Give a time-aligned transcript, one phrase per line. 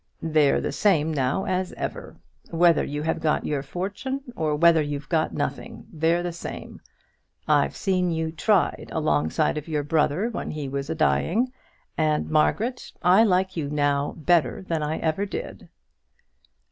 [0.23, 2.15] "They're the same now as ever.
[2.49, 6.81] Whether you have got your fortune, or whether you've got nothing, they're the same.
[7.47, 11.53] I've seen you tried alongside of your brother, when he was a dying,
[11.99, 15.69] and, Margaret, I like you now better than ever I did."